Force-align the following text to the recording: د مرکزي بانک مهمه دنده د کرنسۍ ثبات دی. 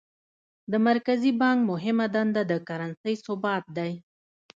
د 0.71 0.73
مرکزي 0.87 1.31
بانک 1.41 1.59
مهمه 1.71 2.05
دنده 2.15 2.41
د 2.51 2.53
کرنسۍ 2.67 3.15
ثبات 3.25 3.63
دی. 3.77 3.91